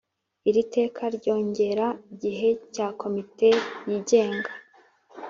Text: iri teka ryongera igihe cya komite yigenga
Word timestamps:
iri 0.49 0.63
teka 0.75 1.03
ryongera 1.17 1.87
igihe 2.13 2.49
cya 2.73 2.87
komite 3.01 3.49
yigenga 3.87 4.51